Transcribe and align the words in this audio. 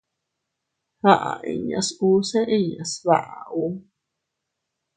Aʼa 1.11 1.31
inñas 1.51 1.89
usse 2.09 2.39
inña 2.55 2.83
sbaʼa 2.93 3.37
ù. 3.61 3.63